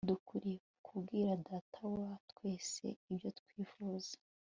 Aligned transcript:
Dukwiriye 0.09 0.59
kubwira 0.87 1.31
Data 1.49 1.81
wa 1.99 2.13
twese 2.31 2.85
ibyo 3.11 3.29
twifuza 3.39 4.13